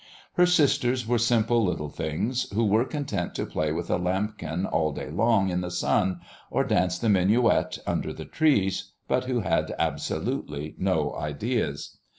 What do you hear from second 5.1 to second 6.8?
long in the sun, or